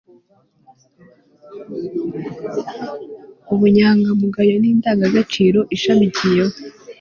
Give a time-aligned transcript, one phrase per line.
[3.53, 6.55] ubunyangamugayo ni indangagaciro ishamikiyeho